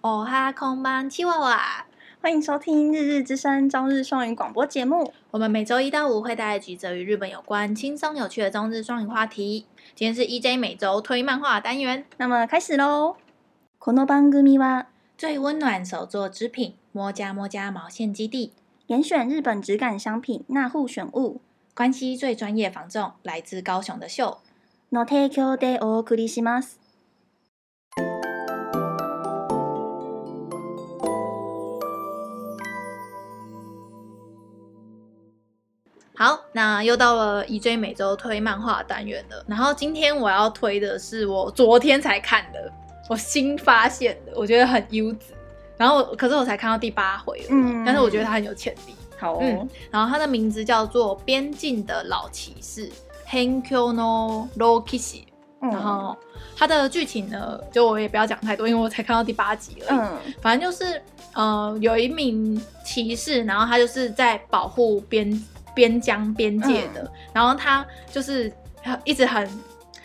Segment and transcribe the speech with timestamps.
[0.00, 1.86] 哦哈空班七娃娃，
[2.22, 5.12] 欢迎收听《日日之声》中日双语广播节目。
[5.32, 9.66] 我们每周一到五会带来几则与日本有关、轻松有趣的中日双语话题。
[9.94, 13.16] 今天是 EJ 每周推漫画单元，那么开始喽。
[13.78, 14.86] この番组は
[15.18, 18.52] 最温暖手作织品摸家摸家毛线基地，
[18.86, 21.40] 严选日本质感商品，纳户选物，
[21.74, 24.38] 关系最专业房仲，来自高雄的秀。
[24.92, 26.78] の提供でお送りします。
[36.21, 39.43] 好，那又到了 EJ 每周推漫画单元了。
[39.47, 42.71] 然后今天我要推的是我昨天才看的，
[43.09, 45.33] 我新发现的，我觉得很优质。
[45.77, 48.93] 然后可是我才看到第八回了，嗯，但是我觉得它很有潜力。
[49.17, 52.87] 好哦，嗯，然后它的名字叫做《边境的老骑士》。
[53.27, 55.23] ，Hankyo no Rokishi，
[55.59, 56.15] 然后
[56.55, 59.99] 它的剧情呢，就我也不要讲太多，因为我才看到第八集而已。
[59.99, 61.01] 嗯，反正就是，
[61.33, 65.27] 呃，有一名骑士，然后他就是在保护边
[65.73, 68.51] 边疆边界的，嗯、然后他就是
[69.03, 69.47] 一直很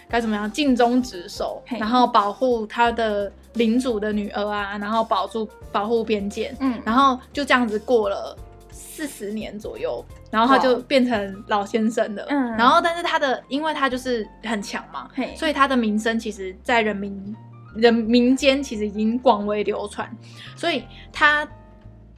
[0.08, 8.36] 该怎么样尽忠职守，然后保护他的领主的女儿啊，然后保住保护边界，嗯，然后就这样子过了。
[8.78, 12.24] 四十年左右，然后他就变成老先生了。
[12.28, 17.36] 嗯，然后但是他的，因为他就是很强嘛，嘿所以他的名声其实，在人民
[17.74, 20.10] 人民间其实已经广为流传。
[20.54, 21.46] 所以他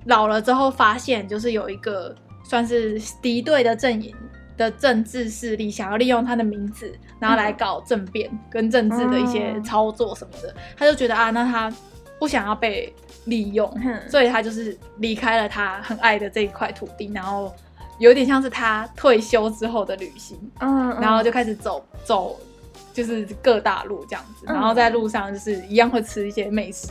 [0.07, 2.15] 老了之后，发现就是有一个
[2.49, 4.13] 算是敌对的阵营
[4.57, 10.49] 的政治势力，想要利用他的名字，然后来搞政变跟政治的一些操作什么的。
[10.51, 11.73] 嗯、他就觉得啊，那他。
[12.21, 12.93] 不想要被
[13.27, 17.55] 利用，嗯、所以他就是离开了他很爱的这一块土地，然后
[18.01, 22.37] 有点像是他退休之后的旅行，嗯，嗯然后就开始走走，
[22.93, 26.89] 就是各大陆这样子，然后在路上就是一样会吃一些美食，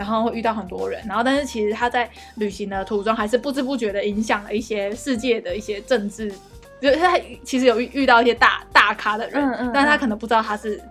[0.00, 6.32] 然后会遇到很多人，然后但是其实他在旅行的途中还是不知不觉的影响了一些世界的一些政治，
[6.80, 10.82] 就是他其实有遇遇到一些大大咖的人，嗯嗯，但是他可能不知道他是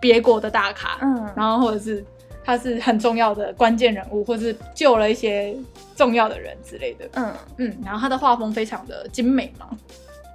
[0.00, 2.04] 别国的大咖，嗯，然后或者是。
[2.44, 5.56] 他是很重要的关键人物，或是救了一些
[5.94, 7.08] 重要的人之类的。
[7.12, 9.68] 嗯嗯，然后他的画风非常的精美嘛，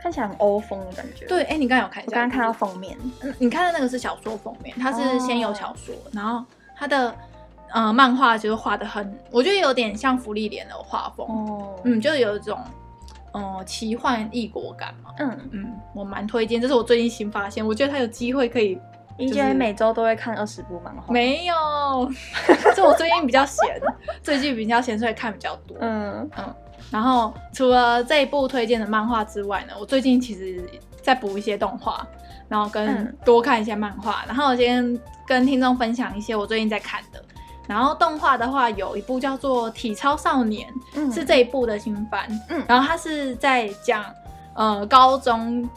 [0.02, 1.26] 看起来很欧风的感觉。
[1.26, 2.12] 对，哎、欸，你刚刚有看一下？
[2.12, 2.98] 我刚刚看到封面。
[3.20, 6.42] 嗯，你看的那个是小说封面，它是先有小说，哦、然后
[6.78, 7.14] 他的
[7.74, 11.28] 呃漫画就是画的很，我觉得有点像福利莲的画风。
[11.28, 12.60] 哦，嗯，就有一种
[13.32, 15.12] 呃奇幻异国感嘛。
[15.20, 18.80] 嗯嗯，我蛮推荐，这是我最近新发现，我觉得他有机会可以。
[19.20, 21.56] EJ、就是、每周都会看二十部漫画，没有，
[22.76, 23.82] 这我最近比较闲，
[24.22, 25.76] 最近比较闲，所以看比较多。
[25.80, 26.54] 嗯嗯，
[26.92, 30.64] 然后除了这一部推荐的漫画之外呢，我最近其实
[31.02, 32.06] 在补一些动画，
[32.48, 34.22] 然后跟多看一些漫画。
[34.26, 37.20] 嗯、然后我先跟听众分享一些我最近在看的。
[37.68, 42.28] 然后动画的话，有一部叫做《体操少年》，嗯、是这一部的新番。
[42.50, 44.06] 嗯，然后它是在讲
[44.56, 45.70] 呃高中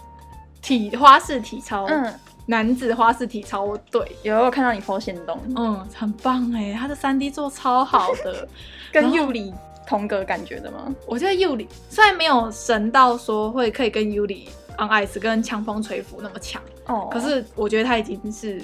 [0.62, 1.86] 体花式体操。
[1.86, 2.14] 嗯。
[2.46, 5.38] 男子花式体操队，有没有看到你 po 限动？
[5.54, 8.48] 嗯，很棒哎，他的三 D 做超好的，
[8.90, 9.54] 跟尤里
[9.86, 10.92] 同格感觉的吗？
[11.06, 18.60] 我觉得尤里虽然没有神到说会可以跟尤里 on ice 跟强风吹拂那么强哦，可是我觉得他已经是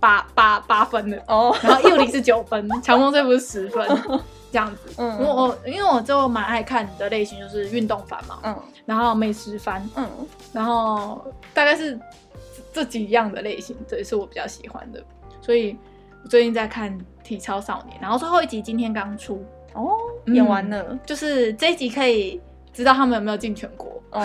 [0.00, 1.22] 八八八分的。
[1.28, 3.86] 哦，然后尤里是九分， 强风吹不是十分
[4.52, 4.94] 这样子。
[4.98, 10.08] 嗯，我我因为我就蛮爱看的类型就是运动番嘛，嗯，然后美食番，嗯，
[10.52, 11.98] 然后大概是。
[12.72, 15.02] 这几样的类型，这也是我比较喜欢的，
[15.40, 15.74] 所以
[16.22, 16.92] 我最近在看
[17.24, 19.42] 《体操少年》，然后最后一集今天刚出。
[19.72, 19.96] 哦，
[20.26, 22.38] 演完了，嗯，就是这一集可以
[22.76, 24.00] 知道他们有没有进全国。
[24.12, 24.24] 哦，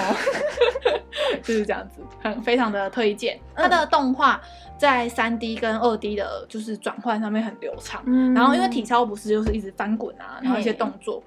[1.42, 3.40] 就是这样子，很非常的推荐。
[3.56, 4.40] 它的动画
[4.78, 11.24] 在三 D 跟二 D 的，就是转换上面很流畅，嗯，然后因为体操不是就是一直翻滚啊，然后一些动作，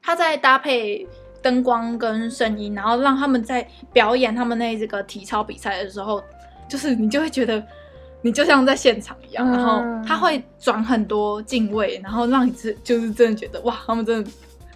[0.00, 1.06] 它在搭配。
[1.40, 6.20] 灯光跟声音，然后让他们在表演他们那这个体操比赛的时候，
[6.68, 7.64] 就是你就会觉得
[8.22, 14.28] 你就像在现场一样，嗯、然后他会转很多镜位，然后让你是就是真的觉得哇，他们真的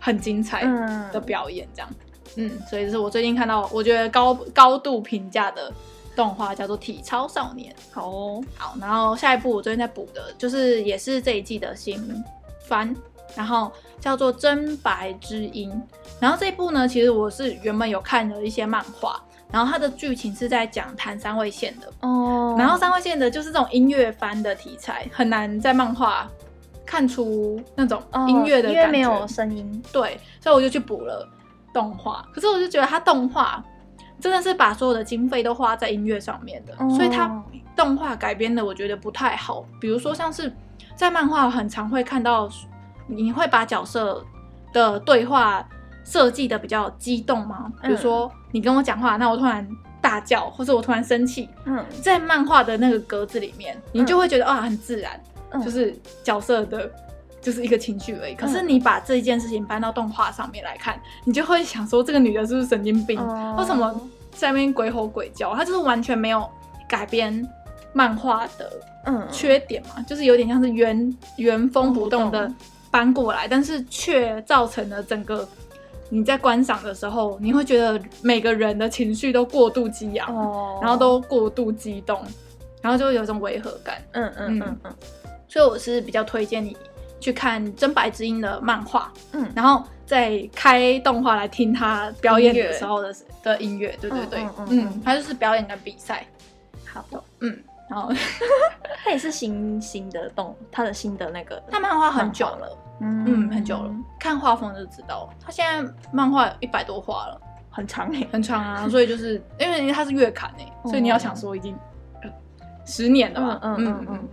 [0.04, 0.64] 很精彩
[1.12, 1.88] 的表演这样，
[2.34, 5.72] 嗯，嗯，所以是我最近看到我觉得高高度评价的
[6.16, 7.72] 动画叫做《体操少年》。
[7.92, 12.22] 好哦，好，然后下一部我最近在补的就是也是这一季的新
[12.66, 12.94] 番。
[13.34, 15.70] 然后叫做《真白之音》，
[16.20, 19.18] 然后这一部呢，其实我是原本有看了一些漫画，
[19.50, 21.90] 然后它的剧情是在讲谈三位线的。
[22.00, 26.30] 哦，然后三位线的就是这种音乐番的题材，很难在漫画
[26.92, 31.26] 看出那种音乐的感觉，因为没有声音，对，所以我就去补了
[31.72, 33.64] 动画，可是我就觉得它动画
[34.20, 37.42] 真的是把所有的经费都花在音乐上面的，所以它
[37.74, 39.64] 动画改编的我觉得不太好。
[39.80, 40.54] 比如说像是
[40.94, 42.46] 在漫画很常会看到，
[43.06, 44.22] 你会把角色
[44.70, 45.66] 的对话
[46.04, 47.72] 设计的比较激动吗？
[47.82, 49.66] 比如说你跟我讲话，那我突然
[50.02, 55.18] 大叫，或者我突然生气，嗯，在漫画的那个格子里面，你就会觉得啊很自然，
[55.64, 56.90] 就是角色的。
[57.42, 58.36] 就是一个情绪而已。
[58.36, 63.18] 可是你把这一件事情搬到动画上面来看，嗯、你就会想说，这个女的是不是神经病？
[63.20, 63.92] 嗯、为什么
[64.30, 65.52] 在那边鬼吼鬼叫？
[65.52, 66.48] 她就是完全没有
[66.88, 67.44] 改编
[67.92, 68.70] 漫画的
[69.32, 72.48] 缺点嘛，嗯、就是有点像是原原封不动的
[72.92, 75.44] 搬过来，但是却造成了整个
[76.10, 82.22] 你在观赏的时候，你会觉得每个人的情绪都过度激昂，嗯、然后都过度激动，
[82.80, 83.96] 然后就会有一种违和感。
[84.12, 84.94] 嗯嗯嗯嗯，嗯，
[85.52, 86.76] 所以我是比较推荐你。
[87.20, 93.14] 去看《真白之音》的漫画，嗯，然后再开动画来听他表演的时候的
[93.44, 96.26] 的音乐，对对对，嗯，嗯，嗯，嗯，他就是表演跟比赛，
[96.84, 97.00] 好。
[97.12, 98.12] 的，嗯，然后
[99.04, 107.40] 他也是新新的动，他的新的那个，他漫画很久了，嗯嗯，很久了，看画风就知道，他现在漫画有一百多画了，
[107.70, 111.72] 很长哎，很长啊，所以就是因为他是月刊哎， 所以你要想说已经
[112.84, 114.06] 十年了嘛，嗯嗯。
[114.10, 114.28] 嗯。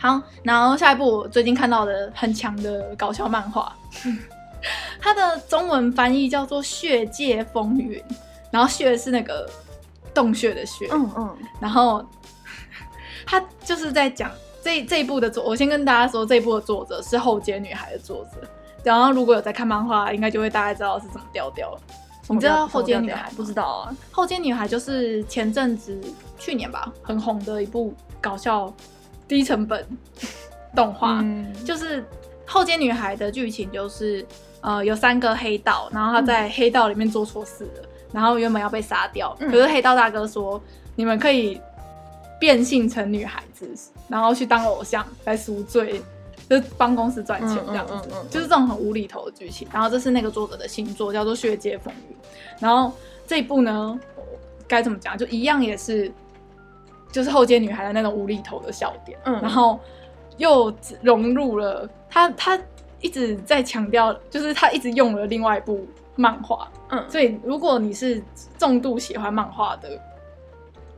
[0.00, 3.74] 好，然后下一部我最近看到的很强的搞笑漫画，
[5.00, 7.98] 它的中文翻译叫做《血界风云》，
[8.52, 9.50] 然后血是那个
[10.14, 12.04] 洞穴的血，嗯嗯，然后
[13.26, 14.30] 他就是在讲
[14.62, 18.48] 这这一部的作，我先跟大家说，这一部的作者是后街女孩的作者，
[18.84, 21.80] 然后如果有在看漫画，应该就会大概知道是怎么调调了。
[22.28, 23.28] 你知道后街女孩？
[23.36, 26.00] 不知道啊，后街女孩就是前阵子
[26.38, 28.72] 去年吧很红的一部搞笑。
[29.28, 29.86] 低成本
[30.74, 32.04] 动画，嗯、就是
[32.46, 34.26] 后街女孩的剧情就是，
[34.62, 40.60] 呃，有三个黑道，然后他在黑道里面做错事了，嗯、然后原本要被杀掉，嗯、可是黑道大哥说，
[40.96, 41.60] 你们可以
[42.40, 43.68] 变性成女孩子，
[44.08, 46.00] 然后去当偶像来赎罪，
[46.48, 49.68] 就是帮公司赚钱这样子，嗯嗯嗯嗯、就是这种很无厘头的剧情。
[49.72, 52.16] 然后这是那个作者的新作，叫做《血街风云》。
[52.58, 52.92] 然后
[53.26, 53.98] 这一部呢，
[54.66, 55.18] 该怎么讲？
[55.18, 56.10] 就一样也是。
[57.10, 59.80] 就是后街女孩的那种无厘头的笑点，嗯，然后
[60.36, 60.72] 又
[61.02, 62.58] 融入了他，他
[63.00, 68.22] 一直在强调，就是他一直用了另外一部漫画，嗯，所以如果你是
[68.58, 69.88] 重度喜欢漫画的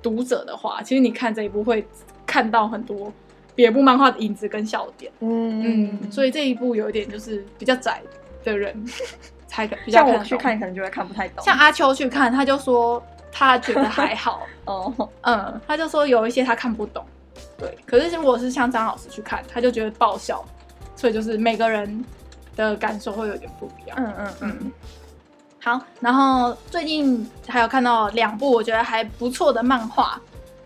[0.02, 1.86] 读者的话，其实你看这一部会
[2.26, 3.12] 看到很多
[3.54, 6.00] 别部漫画的影子跟笑点，嗯。
[6.02, 8.02] 嗯，所以这一部有一点就是比较窄
[8.42, 8.74] 的人
[9.46, 13.00] 才比较看，像我去看可能就会看不太懂，像阿秋去看他就说。
[13.32, 17.04] 他觉得还好 哦，嗯，他就说有一些他看不懂，
[17.56, 17.76] 对。
[17.86, 20.44] 可是如果是像张老师去看，他就觉得爆笑，
[20.96, 22.04] 所以就是每个人
[22.56, 23.96] 的感受会有点不一样。
[24.00, 24.72] 嗯嗯嗯。
[25.62, 30.20] 好，然后最近还有看到两部我觉得还不错的漫画，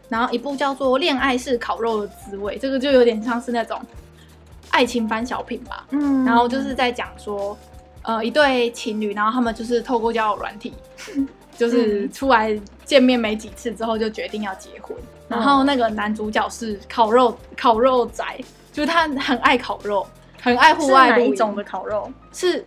[0.09, 3.81] 然后一部叫做《恋爱是烤肉的滋味》，这个就有点像是那种
[4.71, 5.87] 爱情番小品吧。
[5.91, 6.25] 嗯。
[6.25, 7.57] 然后就是在讲说，
[8.03, 10.73] 呃，一对情侣，然后他们就是透过交友软体。
[11.57, 18.39] 就是出来见面没几次之后就决定要结婚，嗯、然后那个男主角是烤肉烤肉宅，
[18.73, 20.07] 就是他很爱烤肉，
[20.43, 21.11] 很爱户外。
[21.11, 22.11] 哪一种的烤肉？
[22.33, 22.65] 是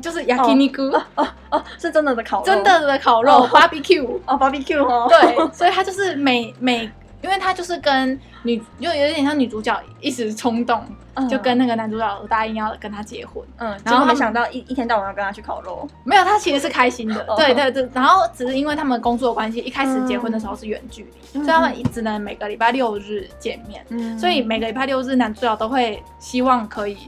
[0.00, 6.90] 就是 yakiniku 哦哦，哦，是真的的烤肉，真的的烤肉 barbecue 哦 barbecue 哦，对，所以他就是每每。
[7.24, 10.84] 因为他就是跟女，就有点像女主角一时冲动，
[11.14, 26.98] 嗯、就跟那个男主角答应要跟他结婚，嗯，然后没想到一一天到晚要跟他去烤肉，没有，他其实是开心的，哦、对对对，然后只是因为他们工作的关系，一开始结婚的时候是远距离，嗯、所以他们只能每个礼拜六日见面，嗯，所以每个礼拜六日男主角都会希望可以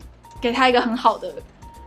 [0.40, 1.30] 给他一个很好的。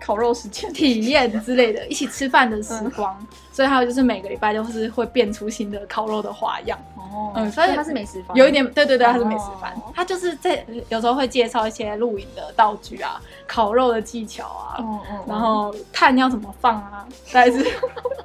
[0.09, 6.79] 烤肉时间体验之类的，一起吃饭的时光，嗯、所以还有就是每个礼拜都是会变出新的烤肉的花样。
[6.95, 9.71] 哦，嗯，所以它是美食番，有一点，对对对，它是美食番。
[9.75, 14.83] 哦、他就是在有时候会介绍一些露营的道具啊，烤肉的技巧啊，
[15.27, 17.63] 然后炭要怎么放啊，大概是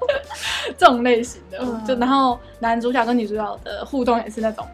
[0.78, 1.58] 这种类型的。
[1.60, 4.66] 嗯、就然后男主角跟女主角的互动也是那种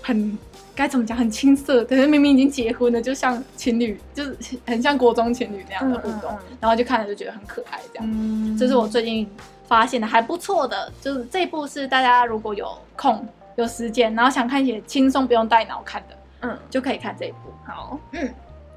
[0.00, 0.38] 很。
[0.74, 1.16] 该怎么讲？
[1.16, 4.36] 很青涩，可是明明已经结婚了，就像情侣，就是
[4.66, 8.08] 很像国中情侣那样的互动，嗯嗯嗯、然后就看了就觉得很可爱，这样。
[8.10, 9.28] 嗯、这是我最近
[9.66, 13.26] 发现的还不错的，就是这一部是大家如果有空
[13.56, 17.36] 有时间，然后想看一些轻松不用带脑看的，嗯，就可以看这一部。
[17.66, 18.28] 好，嗯，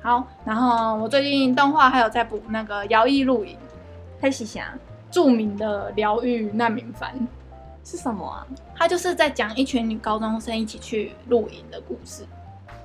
[0.02, 0.28] 好。
[0.44, 3.54] 然后我最近动画还有在补那个《摇曳露营》，
[4.22, 4.74] 黑喜霞
[5.10, 7.12] 著名的疗愈难民番。
[7.86, 8.46] 是什么啊？
[8.76, 12.26] 他就是在讲一群女高中生一起去露营的故事，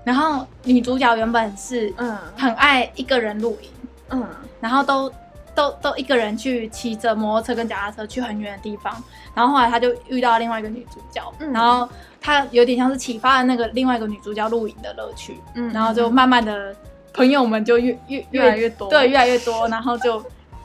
[0.05, 2.17] 然后女主角原本是嗯。
[2.37, 3.71] 很爱一个人露营，
[4.11, 4.27] 嗯，
[4.61, 5.11] 然后都
[5.55, 8.95] 都都一个人去骑着摩托车跟脚踏车去很远的地方，
[9.35, 11.89] 然后后来他就遇到另外一个女主角，嗯、然后
[12.21, 16.75] 他有点像是启发了那个另外一个女主角露营的乐趣，嗯，然后就慢慢的
[17.13, 20.23] 朋友们就越越越来越多，对，越来越多，然后就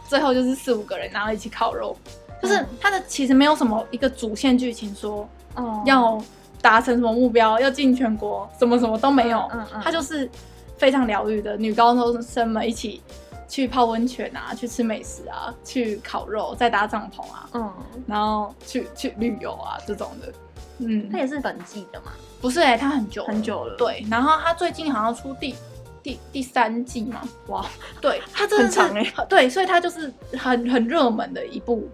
[0.08, 1.98] 最后就是四五个人，然后一起烤肉，
[2.46, 5.82] 就是他的其实没有什么一个主线剧情说哦。
[5.86, 6.22] 要
[6.62, 10.30] 达成什么目标，要进全国，什么什么都没有，嗯嗯，他就是
[10.78, 13.02] 非常疗愈的女高中生们一起。
[13.48, 17.72] 去泡温泉啊，去吃美食啊，去烤肉，再搭帐篷啊，嗯，
[18.08, 20.34] 然后去去旅游啊，这种的，
[20.80, 22.12] 嗯，它也是本季的嘛？
[22.42, 25.56] 不是哎、欸，它很久很久了，对，然后它最近好像出第
[26.02, 27.64] 第第三季嘛，哇，
[28.02, 31.88] 对，它真的是很长哎、欸，对，所以它就是很很热门的一部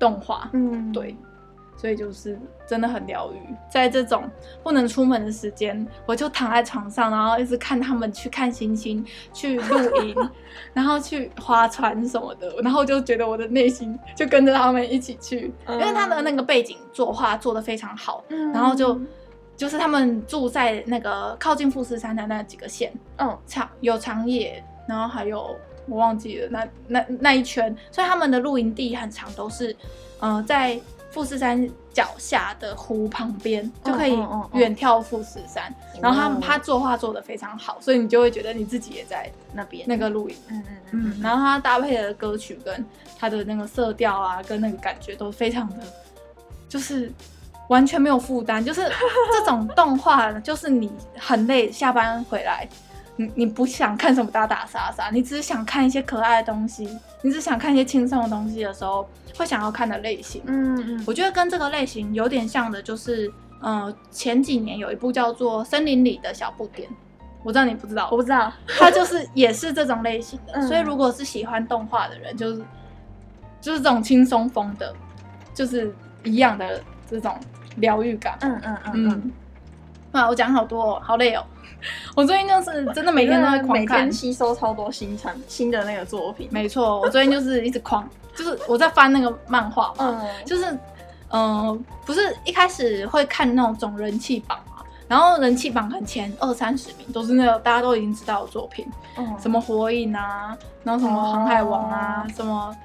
[0.00, 1.16] 动画，嗯，对。
[1.76, 3.38] 所以就是真的很疗愈，
[3.70, 4.30] 在这种
[4.62, 9.02] 不能出门的时间，我就躺在床上，然后一直看他们去看星星，
[9.32, 10.14] 去露营，
[10.74, 19.00] 然后去划船什么的，然后就觉得我的内心就跟着他们一起去，因为他的那个背景作画做的非常好，然后就
[19.56, 25.56] 就是他们住在那个靠近富士山的那几个县，嗯，长有长野，然后还有
[25.86, 29.74] 我忘记了那那那一圈，所以他们的露营地很长，都是
[30.18, 30.80] 呃在。
[31.12, 34.16] 富士山脚下的湖旁边就可以
[34.52, 42.86] 远眺富士山，嗯嗯嗯、然后他他作画做的非常好，所以你就会觉得你自己也在那边那个露营，嗯嗯嗯，然后他搭配的歌曲跟
[43.18, 45.82] 他的那个色调啊，跟那个感觉都非常的，
[46.68, 47.12] 就是
[47.68, 48.88] 完全没有负担，就是
[49.32, 52.68] 这种动画，就是你很累下班回来。
[53.20, 56.84] 你你不想看什么打打杀杀，你只是想看一些可爱的东西，
[57.20, 60.42] 你只是想看一些轻松的东西的时候，会想要看的类型。
[60.46, 66.88] 嗯嗯，我觉得跟这个类型有点像的，就是呃前几年有一部叫做《森林里的小不点》，
[67.42, 70.54] 我知道你不知道，我不知道，它就是也是这种类型的。
[70.54, 72.62] 嗯、所以如果是喜欢动画的人，就是
[73.60, 74.94] 就是这种轻松风的，
[75.52, 77.38] 就是一样的这种
[77.76, 78.38] 疗愈感。
[78.40, 79.32] 嗯嗯嗯嗯。
[80.12, 81.44] 啊，我讲好多哦，好累哦。
[82.14, 86.48] 我最近就是真的每天都在狂看，每天吸收超多新产新的那个作品。
[86.50, 90.64] 没错，我最近就是一直狂， 就是我在翻那个漫画嘛，嗯，就是
[91.28, 102.76] 嗯、呃，不是一开始会看那种总人气榜嘛，然后人气榜很前二三十名都是那个大家都已经知道的作品，嗯，什么火影啊，然后什么航海王啊，哦、什么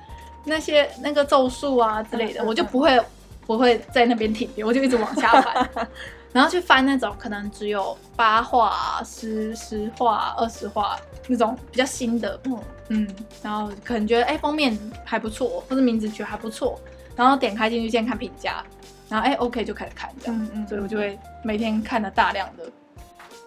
[0.43, 3.01] 那些那个咒术啊之类的，嗯、我就不会
[3.45, 5.69] 不会在那边停留，我就一直往下翻。
[6.35, 10.99] 然后去翻那种可能只有八话、十十话、二十话
[11.29, 12.59] 那种比较新的，嗯。
[12.89, 16.77] 嗯，然后可能觉得哎封面还不错，或者名字觉得还不错，
[17.15, 18.61] 然后点开进去先看评价，
[19.07, 22.69] 然后哎 OK 就开始看这样，嗯嗯，所以我就会每天看了大量的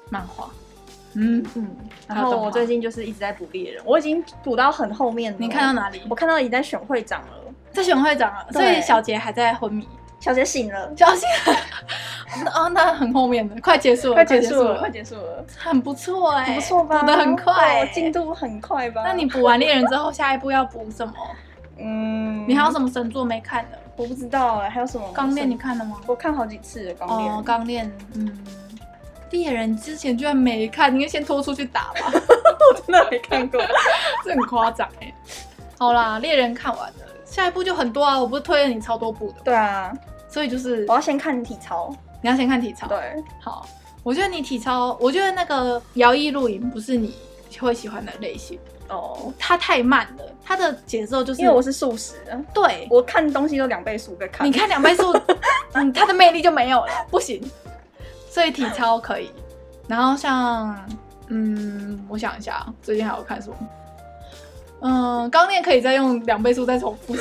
[0.08, 0.48] 漫画，
[1.12, 1.44] 嗯。
[1.56, 1.76] 嗯，
[2.06, 5.38] 然后我最近就是一直在补猎人，我已经补到很后面了。
[5.38, 6.00] 你看到哪里？
[6.08, 9.86] 我看到已经在选会长了，在选会长了，所以小杰还在昏迷。
[10.20, 11.26] 小杰醒了，小杰
[12.54, 17.00] 哦，那很后面的，快结束了，快结束了，快结束了，很不错哎，不错吧？
[17.00, 19.02] 补的很快，进度很快吧？
[19.04, 21.12] 那你补完猎人之后，下一步要补什么？
[21.80, 23.78] 嗯，你还有什么神作没看的？
[23.96, 25.06] 我不知道哎，还有什么？
[25.12, 25.96] 钢炼你看了吗？
[26.06, 27.32] 我看好几次钢炼。
[27.32, 28.44] 哦，钢炼，嗯，
[29.30, 32.12] 猎人之前居然没看，你应该先拖出去打吧？
[32.12, 33.60] 我真的没看过，
[34.24, 35.12] 这很夸张哎。
[35.78, 36.94] 好啦，猎人看完了。
[37.24, 38.18] 下一步就很多啊！
[38.18, 39.34] 我不是推了你超多部的。
[39.44, 39.92] 对啊，
[40.28, 42.86] 所以就是我要先看体操，你要先看体操。
[42.86, 42.98] 对，
[43.40, 43.66] 好，
[44.02, 47.14] 我觉得你体操，我觉得那个摇曳露营不是你
[47.60, 48.58] 会喜欢的类型
[48.88, 52.14] 哦，它太慢了，它的节奏就是因为我是素食，
[52.54, 55.12] 对，我看东西都两倍速在看，你看两倍速，
[55.74, 57.42] 嗯，它的魅力就没有了，不行。
[58.30, 59.30] 所以体操可以，
[59.86, 60.76] 然后像
[61.28, 63.56] 嗯，我想一下，最近还有看什么？
[64.80, 67.14] 嗯，钢炼可以再用两倍速再重复。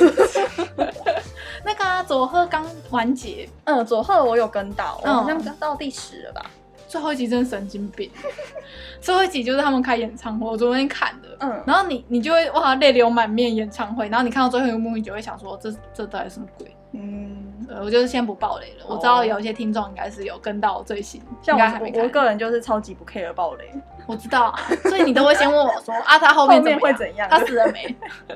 [1.68, 6.50] 那个、啊、佐贺刚完结，嗯，佐贺我有跟到，我，好像到第十了吧。
[6.88, 8.10] 最后一集真的神经病，
[9.02, 16.74] 最后一集就是他们开演唱会，我昨天看的，嗯，然后你你就会哇泪流满面演唱会，然后你看到最后一个幕，你就会想说这这到底什么鬼？
[16.92, 17.47] 嗯，
[17.82, 18.86] 我就是先不爆雷了。
[18.88, 23.70] 我知道有一些听众应该是有跟到最新，像我我，我个人就是超级不 care 爆雷。
[24.06, 27.28] 我知道啊，所以你都会先问我说啊，他后面，怎么会怎样？
[27.30, 27.94] 他死了没？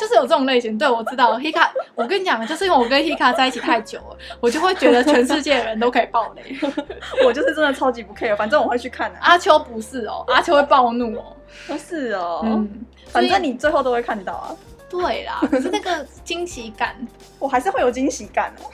[0.00, 0.76] 就是有这种类型。
[0.76, 1.38] 对，我知道。
[1.38, 6.56] Hika，我跟你讲，就是因为我跟 Hika 在一起太久了，我就会觉得全世界的人都可以爆雷。
[7.24, 9.22] 我就是真的超级不 care，反正我会去看的、啊。
[9.26, 11.36] 阿秋不是哦，阿秋会暴怒哦。
[11.68, 12.68] 不是哦，嗯，
[13.06, 14.50] 反正你最后都会看到啊。
[14.88, 16.96] 对啦， 可是那个惊喜感，
[17.38, 18.70] 我还是会有惊喜感哦。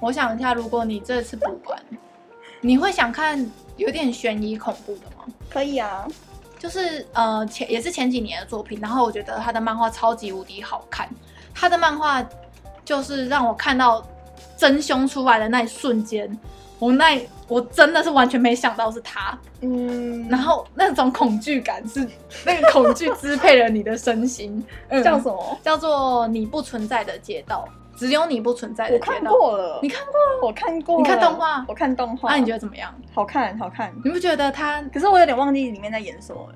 [0.00, 1.82] 我想一下，如果你这次补完，
[2.60, 3.50] 你会想看？
[3.76, 5.24] 有点悬疑恐怖的吗？
[5.48, 6.04] 可以啊，
[6.58, 11.08] 就是呃前也是前几年的作品，然后我觉得他的漫画超级无敌好看，
[11.54, 12.20] 他的漫画
[12.84, 14.04] 就是让我看到
[14.56, 16.28] 真凶出来的那一瞬间，
[16.78, 22.08] 我那我真的是完全没想到是他，嗯，然后那种恐惧感是
[22.44, 25.58] 那个恐惧支配了你的身心， 嗯、叫什么？
[25.62, 27.68] 叫做你不存在的街道。
[27.96, 29.12] 只有你不存在的街道。
[29.12, 30.98] 我看过了，你看过了，我看过。
[30.98, 32.28] 你看动画，我看动画。
[32.28, 32.94] 那、啊、你觉得怎么样？
[33.12, 33.92] 好看，好看。
[34.04, 34.80] 你不觉得他？
[34.94, 36.54] 可是我有点忘记里面在演什么了。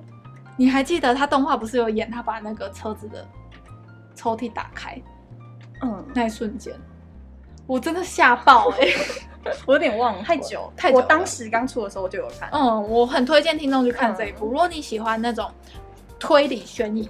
[0.56, 3.26] 你还记得他动画不是有演他把那个车子的
[4.14, 5.02] 抽屉打开？
[5.80, 6.72] 嗯，那一瞬间，
[7.66, 8.94] 我真的吓爆哎、欸！
[9.66, 10.96] 我有点忘了，太久太久。
[10.96, 12.48] 我当时刚出的时候就有看。
[12.52, 14.46] 嗯，我很推荐听众去看这一部。
[14.46, 15.48] 嗯、如果你喜欢那种
[16.18, 17.08] 推理悬疑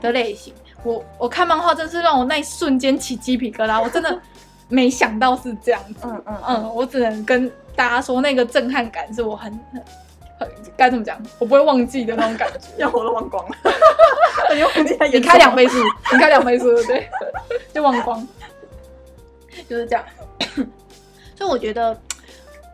[0.00, 0.52] 的类型。
[0.54, 4.20] 嗯我我看漫画真是让我那一瞬间起鸡皮疙瘩，我真的
[4.68, 6.00] 没想到是这样子。
[6.02, 9.80] 嗯嗯嗯，我只能跟大家说，那个震撼感是我很很
[10.40, 12.58] 很该怎么讲，我不会忘记的那种感觉。
[12.78, 13.56] 要我都忘光了，
[14.52, 15.78] 你你开两倍速，
[16.10, 17.08] 你开两倍速，对，
[17.72, 18.26] 就忘光，
[19.68, 20.04] 就是这样。
[21.42, 22.00] 所以我觉得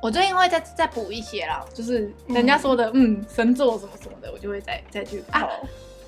[0.02, 5.48] 我最近会再再补一些啦，就是人家说的嗯神作什么什么的，我就会再再去啊。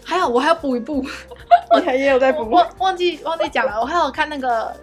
[0.04, 1.02] 还有，我还要补一部，
[1.72, 3.80] 我还也有在补，忘忘记忘记讲了。
[3.80, 4.76] 我还有看那个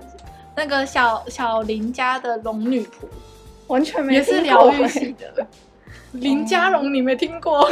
[0.55, 3.05] 那个小小林家的龙女仆，
[3.67, 5.46] 完全没也是疗愈系的。
[6.13, 7.69] 林家龙你没听过？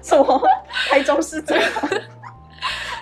[0.00, 0.42] 什么？
[0.88, 1.70] 台中市这样？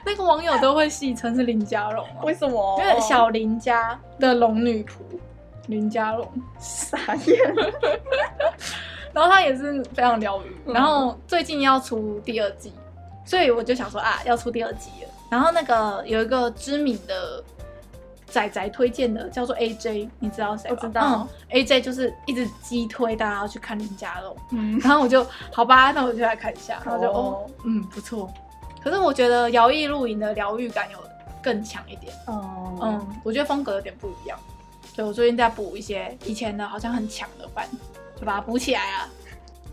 [0.07, 2.79] 那个网友都会戏称是林家龙，为什么？
[2.81, 5.01] 因为小林家的龙女仆，
[5.67, 6.27] 林家龙
[6.61, 6.97] 傻
[7.27, 7.37] 眼。
[9.13, 12.73] 然后他也是非常疗愈，然后最近要出第二季，
[13.25, 15.11] 所以我就想说啊，要出第二季了。
[15.29, 17.43] 然后那个有一个知名的
[18.27, 20.77] 仔仔推荐的，叫做 AJ，你知道谁吗？
[20.79, 28.31] 我知道、嗯、AJ 就是一直激推大家要去看林家龙，嗯，然后我就好吧，那我就来看一下，然后就哦，哦，嗯，不错。
[28.87, 30.99] 可是我觉得摇曳露营的疗愈感有
[31.43, 34.39] 更强一点，哦，嗯，我觉得风格有点不一样，
[34.95, 37.69] 所以我最近在补一些以前的好像很强的番。
[38.19, 39.09] 就把它补起来啊！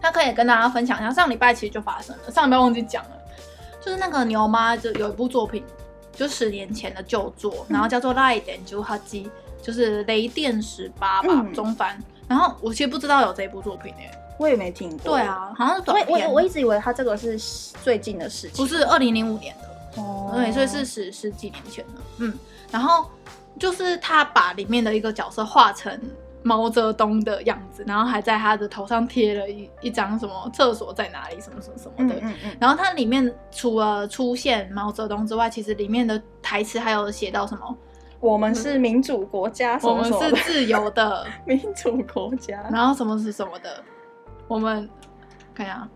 [0.02, 3.12] 他可以跟大家分享一下，上礼拜其实就发生了，上礼拜忘记讲了，
[3.80, 5.64] 就是那个牛妈就有一部作品，
[6.12, 8.98] 就十年前的旧作，然后叫做《雷电十八》，
[9.62, 11.98] 就是雷电十八吧，嗯、中翻。
[12.28, 15.14] 然后我其实不知道有这部作品诶，我也没听过。
[15.14, 16.28] 对啊，好像是短片。
[16.28, 17.38] 我我一直以为他这个是
[17.84, 22.02] 最近的事情，不是二零零五年的哦，对，所以是十十几年前的。
[22.20, 22.34] 嗯，
[22.72, 23.10] 然后
[23.60, 26.00] 就是他把里面的一个角色画成。
[26.46, 32.16] 毛泽东的样子，然后还在他的头上贴了一一张什么厕所在哪里什么什么什么的。
[32.16, 37.78] 嗯嗯嗯，然后它里面除了出现毛泽东之外，其实里面的台词还有写到什么？
[38.20, 42.62] 我们是民主国家，什么什么我们是自由的 民主国家。
[42.70, 43.82] 然后什么是什么的？
[44.54, 44.88] 我们
[45.56, 45.88] 看一下。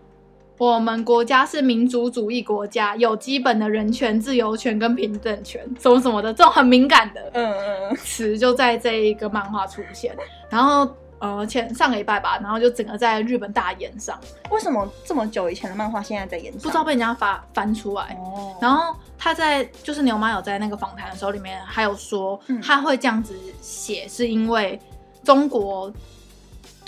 [0.56, 10.16] 我们国家是民族主义国家，有基本的人权、自由权跟平等权，什么什么的，这种很敏感的嗯嗯词就在这一个漫画出现。
[10.50, 14.18] 然后呃前上个礼拜吧，然后就整个在日本大演上。
[14.50, 16.62] 为什么这么久以前的漫画现在在演上？
[16.62, 18.18] 不知道被人家发翻出来。
[18.20, 18.56] 哦。
[18.60, 24.76] 然后他在就是牛妈有在那个访谈的时候里面还有说，他会这样子写是因为
[25.22, 25.92] 中国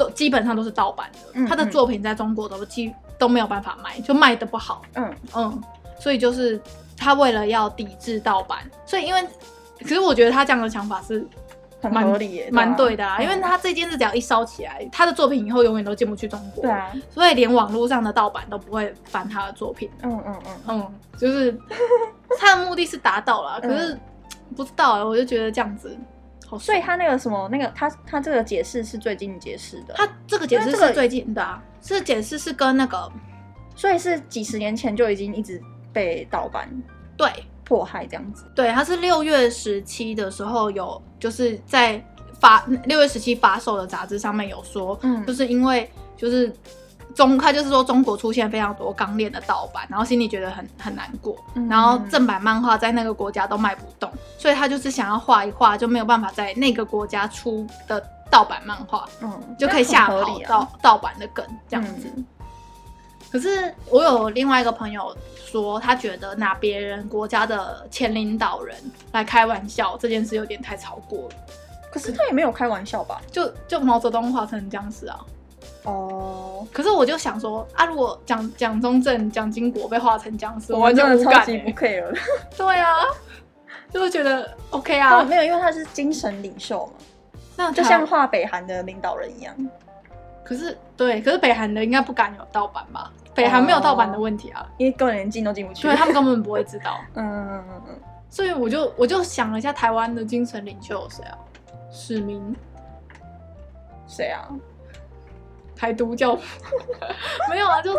[0.01, 2.93] 都基本上都是盗版的，他的作品在中国都基。
[3.21, 4.81] 都没有办法卖，就卖的不好。
[4.95, 5.63] 嗯嗯，
[5.99, 6.59] 所以就是
[6.97, 9.23] 他为了要抵制盗版，所以因为，
[9.81, 11.23] 其实我觉得他这样的想法是
[11.83, 13.21] 蛮合理的，蛮对的啊。
[13.21, 16.63] 因为他这件事只要一烧起来，他的作品以后永远都进不去中国。
[16.63, 19.91] 对啊，所以连网络上的盗版都不会翻他的作品。
[20.03, 21.55] 嗯嗯嗯嗯，就是
[22.39, 24.01] 他的目的是达到了，可是
[24.57, 25.95] 不知道哎，我就觉得这样子。
[26.59, 33.11] 所以他那个什么那个他他这个解释是最近解释的，他这个解释是最近的啊，是解释是跟那个，
[33.75, 36.69] 所以是几十年前就已经一直被盗版
[37.17, 37.29] 对。
[37.63, 42.05] 迫害这样子，对，他是六月十七的时候有就是在
[42.41, 46.53] 发六月十七发售的杂志上面有说，嗯，就是因为就是。
[47.21, 62.11] 中，他就是说中国出现非常多钢炼的盗版，然后心里觉得很很难过，嗯、然后正版漫画在那个国家都卖不动，所以他就是想要画一画，就没有办法在那个国家出的盗版漫画，嗯，就可以吓跑盗盗版的梗这样子。
[62.17, 62.25] 嗯、
[63.31, 68.75] 可是我有另外一个朋友说，他觉得拿别人国家的前领导人
[69.13, 71.35] 来开玩笑这件事有点太超过了。
[71.93, 73.21] 可是他也没有开玩笑吧？
[73.31, 75.21] 就就毛泽东画成僵尸啊。
[75.85, 76.69] 哦，oh.
[76.73, 82.13] 可是我就想说啊，如果蒋蒋中正、蒋经国被画成僵尸，我完全无感、欸，不 care 了。
[82.57, 82.95] 对啊，
[83.93, 86.93] 就是觉得 OK 啊，oh, 没有，因为他是精神领袖嘛，
[87.57, 89.55] 那就像画北韩的领导人一样。
[90.45, 93.11] 可是对，可是北韩的应该不敢有盗版吧？
[93.35, 97.01] 北韩没有盗版的问题啊，因为根本连进都进不去，对他们根本不会知道。
[97.15, 98.01] 嗯嗯嗯嗯。
[98.29, 101.39] 所以我就我就想了一下，台湾的精神领袖有谁啊？
[101.91, 102.55] 史明？
[104.07, 104.49] 谁啊？
[105.81, 106.43] 台独教父？
[107.49, 107.97] 没有啊，就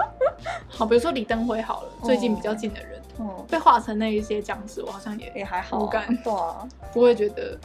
[0.70, 7.58] 好，比如说李登辉好了，最近比较近的人，哦，被画成那一些僵尸，我好像也也还好，无感，对啊，不会觉得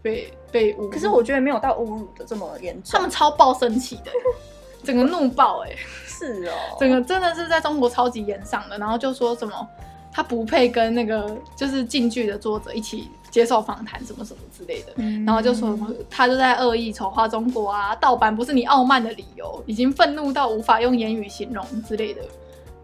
[0.00, 0.88] 被被侮。
[0.88, 4.12] 可是我觉得没有到侮辱的这么严重，他们超爆生气的，
[4.84, 5.74] 整个怒爆，哎，
[6.06, 9.68] 是哦，整个真的是在中国超级严上的，然后就说什么。
[10.16, 15.76] 他不配跟那个就是进剧的作者一起接受访谈，什么什么之类的，嗯、然后就说
[16.08, 22.22] 他就在恶意丑化中国啊，盗版不是你傲慢的理由，已经愤怒到无法用言语形容之类的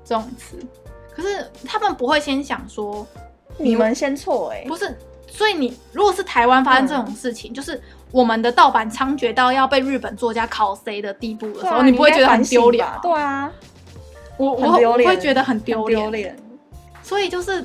[0.04, 0.58] 这种词。
[1.14, 3.06] 可是他们不会先想说
[3.56, 12.98] 你们先错哎、欸，不是，所以你如果是台湾发生这种事情，嗯、就是我们的盗版猖獗到要被日本作家拷 C 的地步的时候，啊、你不会觉得很丢脸吗？
[13.00, 13.52] 对啊，
[14.36, 16.36] 我我我会觉得很丢脸。
[17.10, 17.64] 所以就是，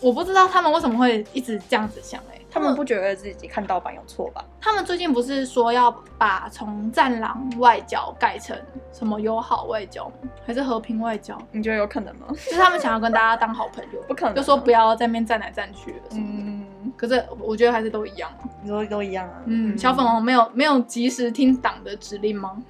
[0.00, 4.42] 我不知道他们为什么会一直这样子想哎、欸，他们不觉得自己看盗版有错吧？
[4.58, 8.58] 他们最近不是说要把从战狼外交改成
[8.90, 10.10] 什么友好外交，
[10.46, 11.36] 还是和平外交？
[11.52, 12.28] 你觉得有可能吗？
[12.30, 16.00] 就是他们想要跟大家当好朋友，不可能，就说不要在那边站来站去的。
[16.12, 16.64] 嗯，
[16.96, 18.30] 可是我觉得还是都一样，
[18.62, 19.42] 你说都一样啊？
[19.44, 22.56] 嗯，小粉红没有没有及时听党的指令吗？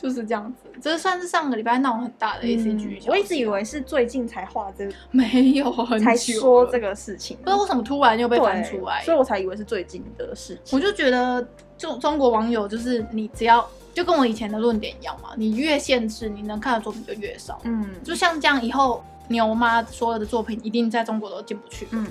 [0.00, 3.00] 就是这样子，这算是上个礼拜闹很大的 A C G。
[3.08, 10.78] 我一直以为是最近才画这个，没有很久才说这个事情，不知道为什么突然又被翻出来，所以我才以为是最近的事情。
[10.78, 11.44] 我就觉得，
[11.76, 17.60] 中中国网友就是你只要就跟我以前的论点一样嘛，你越限制，你能看的作品就越少。
[17.64, 21.88] 嗯，就像这样，以后牛妈所有的作品一定在中国都进不去。
[21.90, 22.06] 嗯，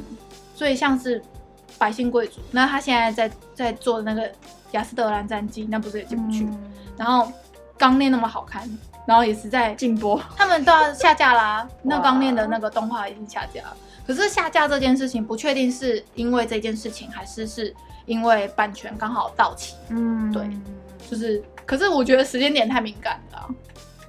[0.54, 1.21] 所以像是
[1.78, 4.30] 百姓贵族，那他现在在在做的那个
[4.71, 6.43] 雅斯德兰战记，那不是也进不去？
[6.43, 6.60] 嗯、
[6.97, 7.32] 然后。
[7.77, 8.67] 钢炼那么好看，
[9.05, 11.63] 然后也是在禁播，他们都要下架啦。
[11.63, 17.73] 哇那钢炼的那个动画已经下架了，可是下架这件事情不确定是因为这件事情，还是是
[18.05, 19.75] 因为版权刚好到期。
[19.89, 20.49] 嗯，对，
[21.09, 23.49] 就是，可是我觉得时间点太敏感了，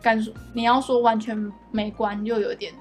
[0.02, 1.36] 感觉你要说完全
[1.70, 2.72] 没关，又有点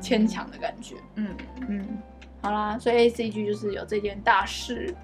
[0.00, 0.94] 牵强的感觉。
[1.16, 1.28] 嗯
[1.60, 1.98] 嗯，嗯，
[2.40, 4.94] 好啦，所以 ACG 就是有这件大事。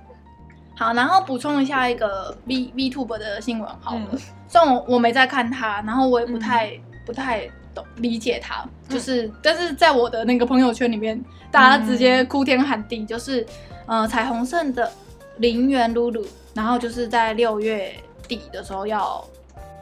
[0.74, 4.00] 好，然后补充一下一个 V VTuber 的新闻好了。
[4.12, 13.42] 嗯、虽然我我没在看他，然后我也不太、嗯、不太懂理解他，就是、嗯、但是在我的那个朋友圈里面，大家直接哭天喊地，就是、
[13.86, 14.90] 嗯、呃彩虹社的
[15.36, 17.94] 林原露露，然后就是在六月
[18.26, 19.22] 底的时候要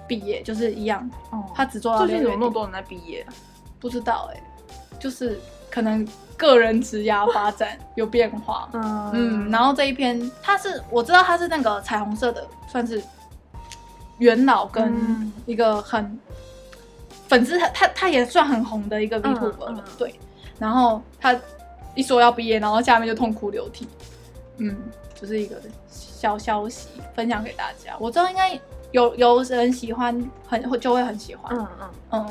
[0.09, 2.25] 毕业，就是一样，哦、他只做到六月底。
[2.25, 3.25] 最近有那么多人在毕业？
[3.79, 4.43] 不知道哎、欸，
[4.99, 6.07] 就是可能。
[6.41, 13.03] 个人职涯发展有变化，嗯嗯，然后这一篇他是我知道他是那个彩虹色的，算是
[14.17, 16.19] 元老跟一个很
[17.29, 20.19] 粉丝，他他他也算很红的一个 VTuber 了，对。
[20.59, 21.39] 然后他
[21.95, 23.87] 一说要毕业，然后下面就痛哭流涕，
[24.57, 24.75] 嗯，
[25.15, 25.57] 就是一个
[25.91, 27.95] 小消息分享给大家。
[27.99, 28.59] 我知道应该
[28.93, 30.15] 有有人喜欢，
[30.49, 32.27] 很会就会很喜欢，嗯嗯嗯。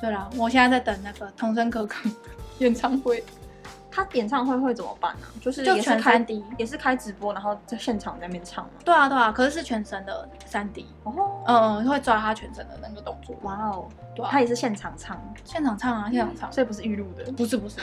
[0.00, 2.10] 对了，我现在在等那个桐生可可。
[2.60, 3.22] 演唱会，
[3.90, 5.26] 他演唱会会怎么办呢？
[5.40, 8.70] 就是就全三 D，也是开直播，然后在现场在那边唱嘛？
[8.84, 13.36] 对啊，对啊，可是是全身的三 D 哦，嗯，会抓他全身的那个动作。
[13.42, 17.78] 哇哦，对，他也是现场唱，现场唱啊，现场唱，所以不是预录的，不是不是，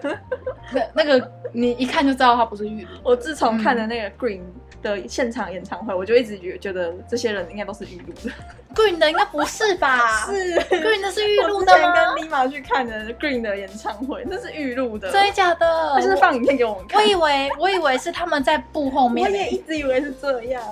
[0.72, 2.90] 那 那个你一看就知道他不是预录。
[3.02, 4.40] 我自从看了那个 Green
[4.82, 8.34] 的现场演唱会，我就一直觉觉得这些人应该都是玉露的。
[8.72, 10.24] Green 的应该不是吧？
[10.30, 11.92] 是 Green 的是玉露的吗？
[12.14, 15.10] 跟 Lima 去看的 Green 的演唱会，那是玉露的。
[15.10, 15.92] 真的假的？
[15.94, 17.02] 他就是放影片给我们看。
[17.02, 19.28] 我以为我以为是他们在布后面。
[19.28, 20.62] 我也一直以为是这样，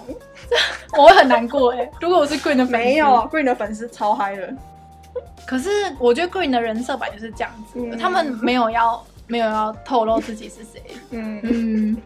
[0.97, 1.91] 我会很难过哎。
[2.01, 4.55] 如果我是 Green 的粉丝，没有 Green 的粉丝超嗨的。
[5.45, 10.83] 可是我觉得 Green 的人设版就是这样子，他们没有要没有要透露自己是谁。
[11.11, 11.97] 嗯嗯。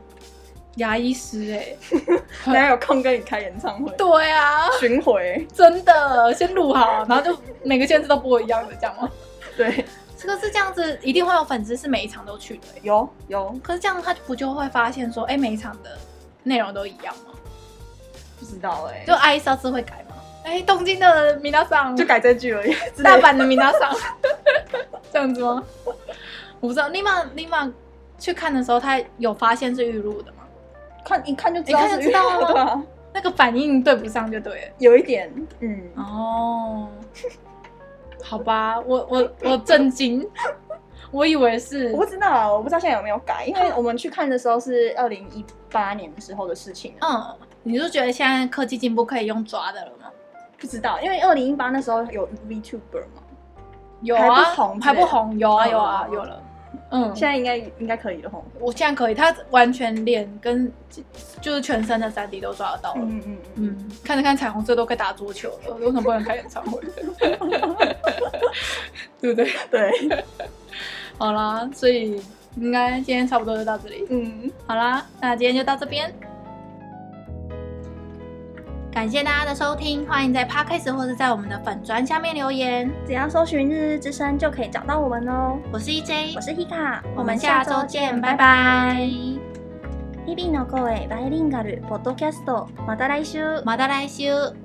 [0.76, 1.76] 牙医师哎，
[2.46, 3.94] 人家有空跟你开演唱会？
[3.94, 9.06] 对啊，巡回真的先录好，然后就每个县市都播一样的，这样吗？
[9.54, 9.84] 对，
[10.16, 12.68] 这个是这样子，一定会有粉丝是每一场都去的。
[12.80, 15.90] 有有，可是这样他不就会发现说，哎，每一场的
[16.42, 17.34] 内容都一样吗？
[18.40, 20.16] 不知道哎，就阿姨上次会改吗？
[20.44, 23.94] 哎，东京的米娜桑就改这句而已，大阪的米娜桑
[25.12, 25.62] 这样子吗？
[26.62, 27.68] 我不知道，立马立马
[28.18, 30.38] 去看的时候，他有发现是玉露的吗？
[31.04, 32.82] 看一看就知道，一看就知道了。
[33.12, 36.88] 那个反应对不上就对了，有一点，嗯，哦，
[38.22, 40.24] 好吧，我我 我震惊，
[41.10, 50.06] 我以为是，我不知道，我不知道现在有没有改，因为我们去看的时候是二零一八年的时候的事情，嗯，你就觉得现在科技进步可以用抓的了吗？
[50.58, 53.22] 不知道，因为二零一八那时候有 VTuber 吗？
[54.00, 56.42] 有啊，还不红，还不红，有啊，有啊，有了。
[56.92, 58.44] 嗯，现在应该应该可以了吼。
[58.60, 60.70] 我现在可以，他完全脸跟
[61.40, 63.00] 就是全身的三 D 都抓得到了。
[63.02, 66.80] 嗯嗯嗯，看着看彩虹色都可以打桌球了，为什么不能开演唱会？
[69.20, 69.50] 对不对？
[69.70, 70.24] 对。
[71.16, 72.22] 好啦，所以
[72.56, 74.04] 应该今天差不多就到这里。
[74.10, 76.12] 嗯，好啦，那今天就到这边。
[78.91, 85.59] 感谢大家的收听，欢迎在 Podcast 或者在我们的粉专下面留言，只要搜寻“日日之声”就可以找到我们哦。
[85.71, 89.07] 我是 EJ，我是 Hika，我们下周见，拜拜。
[90.25, 94.60] 日々の声バイリンガルポッドキャスト，また来周，また来周。